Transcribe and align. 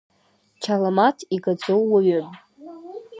Қьаламаҭ 0.63 1.17
игаӡоу 1.35 1.83
уаҩым. 1.93 2.29